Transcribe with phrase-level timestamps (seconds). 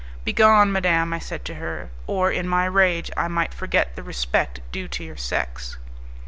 [0.25, 4.59] "Begone, madam," I said to her, "or, in my rage, I might forget the respect
[4.71, 5.77] due to your sex."